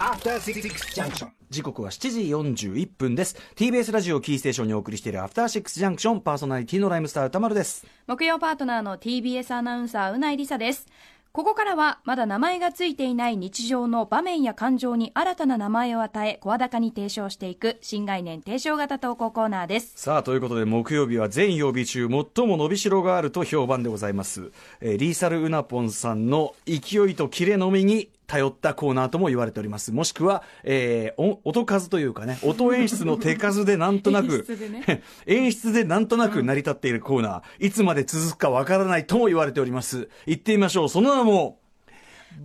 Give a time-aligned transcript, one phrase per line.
[0.00, 1.28] After Six Junction.
[1.48, 3.36] 時刻は7時41分です。
[3.54, 7.86] TBS ラジオキーステーションにお送りしているアフターシックスジャンクションパーソナリティのライムスター歌丸です。
[8.08, 10.88] 木曜パートナーの TBS アナウンサーうないりさです。
[11.30, 19.92] ここからはまだ名前がついていない日常の場面や感情に新たな名前を与え声高に提唱していく新概念提唱型投稿コーナーです。
[19.94, 24.50] さあということで木曜日は全曜日中最も伸びしろがあると評判でございます、
[24.80, 29.92] えーリーサルウナポンさんの勢いとキレのみに頼ったコーナーとも言われております。
[29.92, 35.02] もしくは、えーお音数というかね音演出の手数でなんとなく演出でね。
[35.26, 40.08] 演出でなんとなく成り立っているコーナー、いつまで続くかわからないとも言われております。
[40.26, 40.88] 言ってみましょう。
[40.88, 41.60] その名も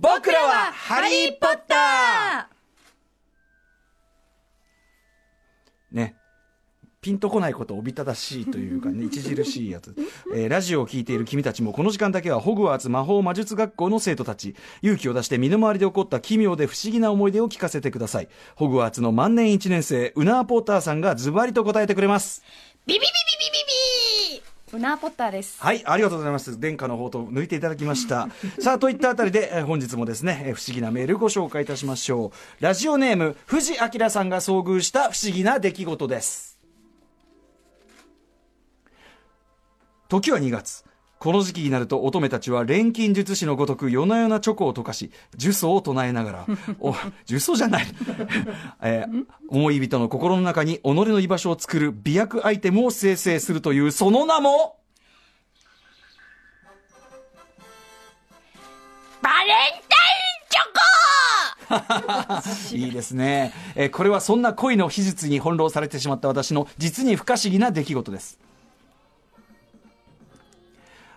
[0.00, 5.96] 僕らはハリー・ポッター。
[5.96, 6.19] ね。
[7.02, 9.94] ピンとこないことおびただしいというかね、 著しいやつ。
[10.34, 18.28] えーラジオを聞いている君たちも、この時間だけはホグワーツ魔法魔術学校の生徒たち、勇気を出して身の回りで起こった奇妙で不思議な思い出を聞かせてください。
[18.54, 22.42] ホグワーツの万年1年生、ウナーポーターさんがズバリと答えてくれます。
[22.86, 24.42] ビビビビビビ
[24.74, 26.60] ビウナーポッターですはい、ありがとうございます。
[26.60, 28.28] 殿下の方と抜いていただきました。
[28.58, 32.62] さあ、といったあたりで、えー本日もですね、えー不思議なメールご紹介いたしましょう。
[32.62, 36.49] ラジオネーム、藤明さんが遭遇した不思議な出来事です。
[40.10, 40.84] 時は2月。
[41.20, 46.46] この時期になると乙女たちは錬金術師のごとく夜な夜なチョコを溶かし、呪詛を唱えながら、
[46.80, 46.92] お、
[47.28, 47.86] 呪詛じゃない、
[48.82, 54.78] えー思い人の心の中に己の居場所を作る美薬アイテムを生成するという、その名も、
[59.22, 59.58] バレン
[59.88, 60.10] タイ
[62.38, 63.52] ンチョコ いいですね。
[63.76, 68.40] えーこれはそんな恋の秘術に翻弄されてしまった私の実に不可思議な出来事です。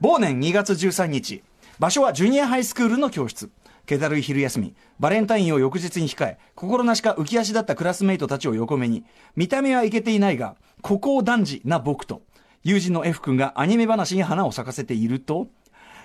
[0.00, 1.42] 某年2月13日、
[1.78, 3.50] 場所はジュニアハイスクールの教室。
[3.86, 9.04] 気だるい昼休み、バレンタインを翌日に控え、心なしか浮き足だったクラスメイトたちを横目に、
[9.36, 12.22] 見た目はいけていないが、孤高男児な僕と、
[12.62, 15.48] 友人の F 君がアニメ話に花を咲かせていると、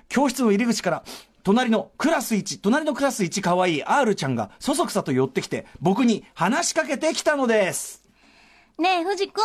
[0.10, 1.04] 教室の入り口から、
[1.44, 8.04] 隣のクラス1、隣のクラス1可愛い R ちゃんがそそくさと寄ってきて、僕に話しかけてきたのです。
[8.78, 9.44] ねえ藤君。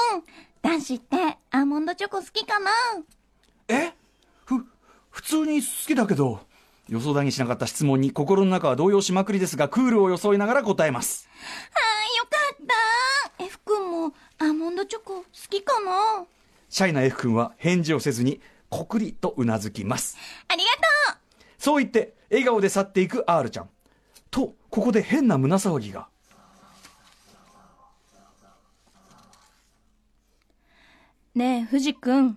[0.61, 1.17] 男子って
[1.51, 2.71] アーモンドチョコ好きかな？
[3.69, 3.91] え？
[3.91, 3.93] ふ、
[5.15, 6.41] 普通に好きだけど、
[6.89, 11.29] 予想だにしなかった質問に心の中は動揺しまくりですが、クールを装いながら答えます。
[11.71, 12.65] あーよか
[13.33, 16.27] った F 君もアーモンドチョコ好きかな
[16.69, 20.19] シャイな F 君は返事をせずに、こくりとうなずきます。
[20.49, 21.19] ありがと
[21.59, 23.69] そう言って、笑顔で去っていく R ちゃん。
[24.33, 26.09] と、ここで変な胸騒ぎが。
[31.37, 32.37] うねえ藤君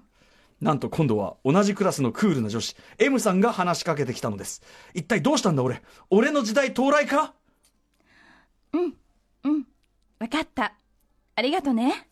[0.59, 4.63] なんと今度は同じクラスのクールな女子、M さんが話しかけてきたのです。
[4.93, 5.81] 一体どうしたんだ俺？
[6.09, 7.33] 俺の時代到来か
[10.19, 10.73] わかった
[11.35, 12.07] ありがとね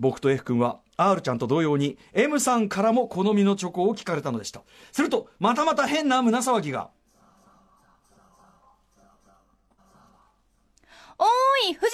[0.00, 4.62] 僕と F 君は R ちゃんと同様に M さんからも好みのチョコを聞かれたのでした。
[4.90, 6.90] すると、またまた変な胸騒ぎが。
[11.18, 11.86] おーい藤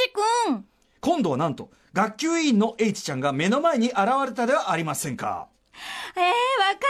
[0.46, 0.64] 君
[1.00, 5.48] 今度はなんと、学級委員の H ちゃんが目の前に現れたではありませんか。
[6.16, 6.30] えー、わ
[6.74, 6.80] か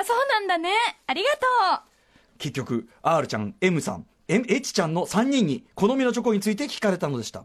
[0.00, 0.70] るそうなんだね
[1.06, 1.46] ありがと
[1.86, 1.92] う
[2.38, 7.44] 結局、R ちゃん、M さん、M H ちゃんの3人に好みのチョコについて聞かれたのでした。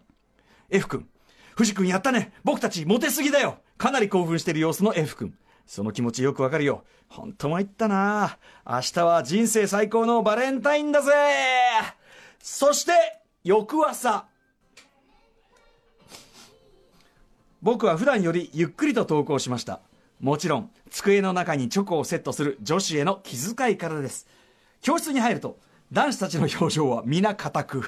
[0.70, 1.08] F 君、
[1.56, 5.38] 藤君やったね僕たちモテすぎだよかなり興奮している様子の F 君。
[5.68, 6.84] その気持ちよくわかるよ。
[7.10, 11.12] ほんと参ったな明日は人生最高のバレンタインだぜ
[12.40, 12.94] そして、
[13.44, 14.26] 翌朝。
[17.62, 19.82] 僕は普段よりゆっくりと投稿しました。
[20.20, 24.28] もちろん、机の中にチョコをセットする女子への気遣いからです。
[24.82, 25.60] 教室に入ると、
[25.92, 27.82] 男子たちの表情は皆硬く、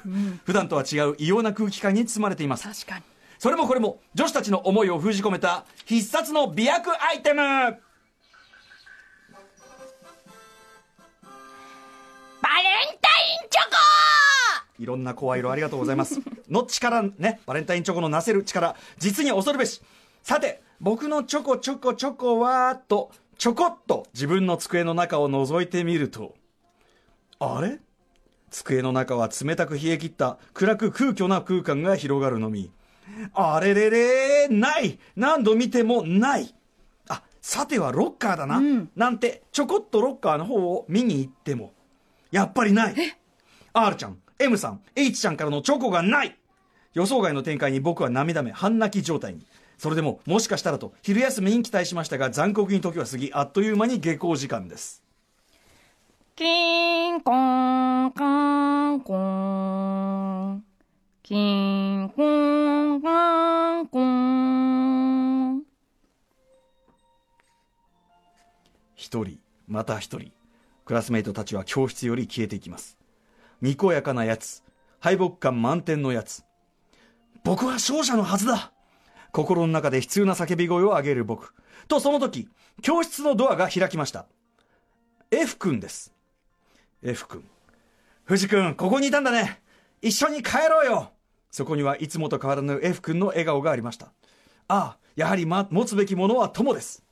[0.46, 2.68] 普段とは違う異様な空気感に包まれています。
[2.68, 3.04] 確かに
[3.40, 7.80] それもこれも女子たちの思いを封じ込めた必殺の美薬アイテムバレン
[13.02, 13.78] タインチョコ
[14.78, 16.20] いろんな声色ありがとうございます。
[16.50, 19.82] の力ね、バレンタインチョコのなせる力、実に恐るべし。
[20.22, 26.36] さて、僕のチョコチョコチョコは、と、ちょこっと自分の机の中を覗いてみると、
[27.40, 27.80] あれ？
[28.50, 32.72] 机の中は冷たく冷え切った暗く空虚な空間が広がるのみ。
[33.34, 35.00] あれれれない！
[35.16, 36.54] 何度見てもない！
[37.08, 38.62] あ、さてはロッカーだな、
[38.96, 41.74] なんてちょこっとロッカーの方を見に行っても、
[42.32, 42.96] やっぱりない。
[43.74, 46.38] R ちゃん、M さん、H ちゃんからのチョコがない！
[46.94, 49.46] 予想外の展開に僕は涙目、半泣き状態に。
[49.80, 55.02] それでも、もしかしたらと、昼休みに期待しましたが、残酷に時は過ぎ、あっという間に下校時間です。
[56.36, 60.60] キーンコーンカーンコー
[61.24, 65.64] キンコンカンコン。
[68.96, 69.40] 一人、
[69.70, 70.34] また一人、
[70.84, 72.98] クラスメイトたちは教室より消えていきます。
[73.62, 74.62] にこやかなやつ、
[75.00, 76.44] 敗北感満点のやつ。
[77.46, 78.74] 僕は勝者のはずだ
[79.32, 81.54] 心の中で悲痛な叫び声を上げる僕。
[81.88, 82.48] とその時、
[82.82, 84.26] 教室のドアが開きました。
[85.32, 86.14] F 君です。
[87.04, 87.44] F 君。
[88.26, 89.62] 藤君、ここにいたんだね。
[90.02, 91.12] 一緒に帰ろうよ。
[91.52, 94.12] そこにはいつもと変わらぬ F 君の笑顔がありました。
[94.68, 97.04] ああ、やはり、ま、持つべきものは友です。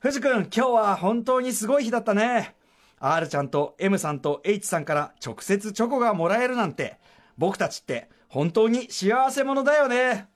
[0.00, 2.54] 藤君、今日は本当にすごい日だったね。
[2.98, 6.98] R ちゃんと M さんと H さんから直接チョコがもらえるなんて、
[7.36, 10.28] 僕たちって本当に幸せ者だよね。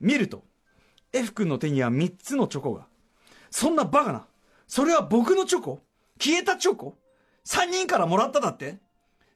[0.00, 0.44] 見ると、
[1.12, 2.86] F 君の手には3つのチョコが。
[3.50, 4.26] そんなバカな。
[4.66, 5.82] それは僕のチョコ？
[6.20, 6.96] 消えたチョコ
[7.46, 8.78] ?3 人からもらっただって？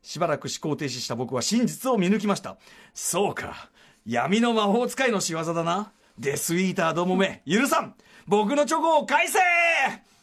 [0.03, 2.59] しばらく思考停止した僕は真実を見抜きました。
[2.93, 3.71] そうか。
[4.05, 5.93] 闇の魔法使いの仕業だな。
[6.19, 7.95] デスイーターどもめ、許さん
[8.27, 9.39] 僕のチョコを返せ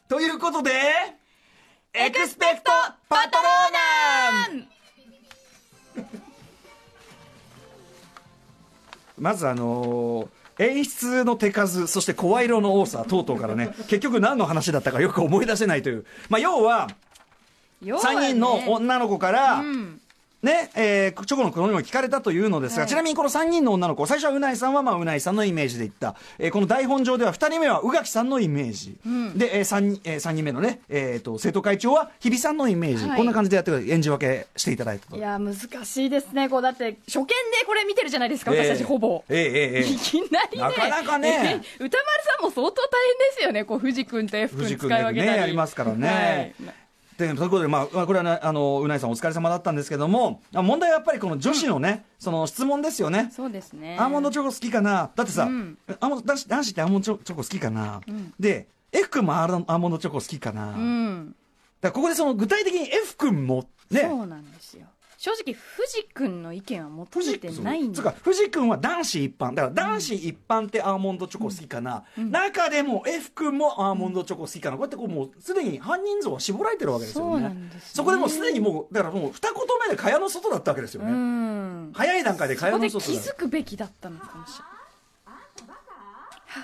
[0.07, 0.71] ということで、
[1.93, 2.71] エクスペクト
[3.09, 6.19] パトローナム
[9.19, 10.27] まずあのー
[10.59, 16.05] 演出の手数、そして声色の多さ等々からね、 結局何の話だったかよく思い出せないという。
[16.27, 16.89] まあ、要は、
[17.81, 20.01] 要はね3人の女の子から、うん。
[20.41, 26.15] ね、えーチョコの好みを聞かれたというのですが、はいちなみにこの3人の女の子、最初はうないさんは、まあ、うないさんのイメージで言った。
[26.37, 28.97] えーこの台本上では2人目は宇垣さんのイメージ。
[29.37, 33.05] で、え 3, 人えー三人目のね、えーと、生徒会長は日比さんのイメージ。
[33.07, 35.17] はいこんな感じでやって演じ分けしていただいたと。
[35.17, 36.47] いや、難しいですね。
[36.47, 37.33] こう、だって、初見で
[37.67, 39.23] これ見てるじゃないですか、えー私たちほぼ。
[39.27, 40.63] えーえーえ いーきなりね。
[40.63, 42.89] なかなかねえー歌丸さんも相当大
[43.19, 43.65] 変ですよね。
[43.65, 45.37] こう、藤君と F 君藤使い分けたり。
[45.41, 46.53] やりますからね。
[46.57, 46.78] はい
[47.27, 53.29] でということで、まあ、まあこれはね、あの、うないさんお疲れ様だったんですけども、あ問題はやっぱりこの女子のね、その質問ですよね。
[53.35, 53.97] そうですね。
[53.99, 55.11] アーモンドチョコ好きかな？
[55.15, 61.35] だってさ、うんアーモンド男子男子ってアーモンドチョコ好きかな、んで、F 君もアーモンドチョコ好きかな、だかうん。
[61.81, 64.87] らここでその具体的に F 君もね、そうなんですよ。
[65.21, 68.15] 正直、藤君の意見は求めてないんつうかだ。
[68.23, 69.53] 藤君は男子一般。
[69.53, 74.77] だから男子一般ってアーモンドチョコ好きかな、中でも F 君もアーモンドチョコ好きかな。
[74.77, 77.31] こうやってこうもうすでに犯人像は絞られてるわけですよね。
[77.31, 77.91] そうなんですね。
[77.95, 81.91] そこでもうすでにもうだからもう二言目で蚊帳の外だったわけですようね、ん。
[81.93, 84.69] 早い段階で蚊帳そこでの外だ気づくべきだったのかもしれない。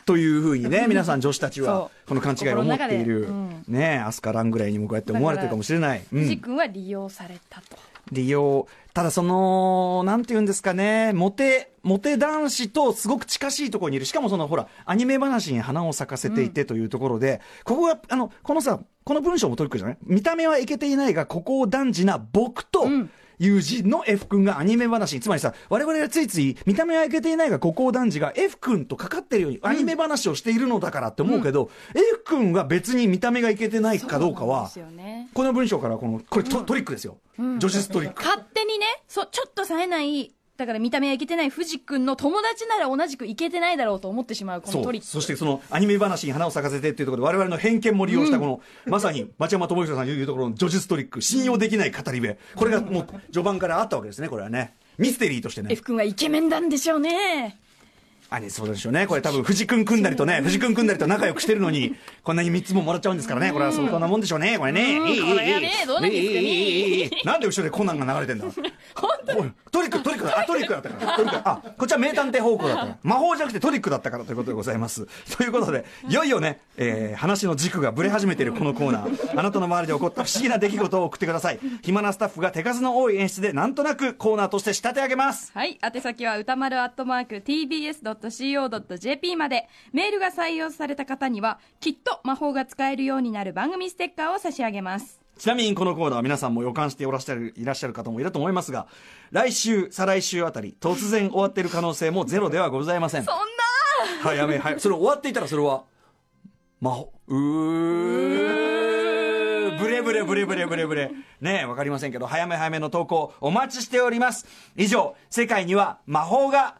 [0.05, 3.71] というふうにね、皆さん女子たちはこの勘違いを持っている、心の中で。
[3.73, 6.03] ね、アスカランぐらいにもこうやって思われてるかもしれない。
[6.13, 6.21] うん。
[6.21, 7.77] 藤君は利用されたと。
[8.11, 8.67] 利用。
[8.93, 14.05] ただその、なんて言うんですかね、モテ、モテ男子とすごく近しいところにいる。
[14.05, 19.97] しかもその、ほら、アニメ話に花を咲かせていてというところで、ここが、あの、このさ、この文章もトリックじゃない？
[20.03, 23.09] 見た目はいけていないが、ここを男児な僕と、ん
[23.39, 35.29] 友人の F 君がアニメ話に、つまりさ、我々がついつい、見た目はいけていないが、ここを男児が F 君とかかってるように、アニメ話をしているのだからって思うけど、F 君が別に見た目がいけてないかどうかはね。
[35.33, 37.17] この文章からこの、これト,、トリックですよ。
[37.37, 38.23] うん女子トリック。
[38.23, 45.07] 勝手にね、そ、ちょっと冴えない、だから見た目はいけてない藤君の友達なら同じくいけてないだろうと思ってしまうこのトリック。
[45.07, 52.37] そしてそのアニメ話に花を咲かせてっていうところでわれわれの偏見も利用したこの、うん、 まさに町山智久さんいうところの叙述トリック信用できない語り部。
[52.55, 54.75] これがもう序盤からあったわけですねこれはね。
[54.97, 55.69] ミステリーとしてね。
[55.71, 57.59] F 君はイケメンなんでしょうね。
[58.29, 59.07] あれそうでしょうね。
[59.07, 63.51] これ多分藤君組んだりとね藤君組んだりと仲良くしてるのにこんなに3つももらっちゃうんですからね。
[63.51, 64.57] これはそんなもんでしょうね。
[64.57, 64.93] これね。
[65.13, 67.21] いれはねどうなんですかね。
[67.23, 68.45] なんで後ろでコナンが流れてんだ。
[69.25, 70.39] トリックトリックだ。
[70.39, 71.17] あトリックだったから。
[71.17, 72.97] トリックあこっちは名探偵方向だったから。
[73.03, 75.07] 魔法じゃなくてトリックだったからということでございます。
[75.37, 79.39] ということでいよいよね、えー話の軸がぶれ始めているこのコーナー。
[79.39, 81.59] あなたの周りで起こった不思議な出来事を送ってください。
[81.81, 85.51] 暇なスタッフが手数の多い演出でなんとなくコーナーとして仕立て上げます。
[85.53, 85.79] はい。
[85.81, 87.35] 宛先は歌丸アットマーク
[88.35, 89.67] tbs.co.jp まで。
[89.93, 95.24] メールが採用された方には、きっと魔法が使えるようになる番組ステッカーを差し上げます。
[95.37, 98.87] ちなみにこのコーナーは皆さんも予感していらっしゃるいらっしゃる方もいると思いますが
[99.31, 103.23] 来週再来週あたり突然終わっている可能性もゼロではございません。
[103.25, 103.41] そんな
[104.29, 105.83] はいやめはいそれ終わっていたらそれは
[106.79, 107.11] 魔法。
[107.27, 108.65] うー。
[109.77, 111.11] ブレブレブレブレブレブレ。
[111.41, 114.45] ねえわかりませんけど早め早めの投稿お待ちしております。
[114.77, 116.77] 以上世界には魔法が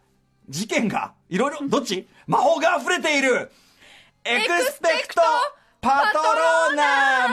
[0.48, 2.08] 事件がいろいろどっち？
[2.28, 3.52] 魔法が溢れている
[4.24, 5.22] エクスペクト
[5.86, 7.28] パトローナ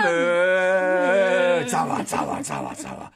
[1.63, 3.11] ムざわざわざわざわ